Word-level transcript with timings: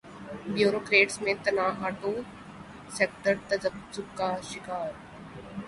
bureaucrats 0.53 1.21
میں 1.21 1.33
تنا 1.43 1.67
auto 1.87 2.13
sector 2.97 3.33
تذبذب 3.47 4.17
کا 4.17 4.35
شکار 4.51 4.89